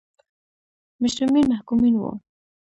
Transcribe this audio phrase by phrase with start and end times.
[1.01, 2.11] مجرمین محکومین وو.